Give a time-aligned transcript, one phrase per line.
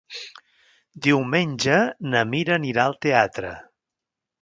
[1.09, 1.77] Diumenge
[2.15, 3.57] na Mira anirà al teatre.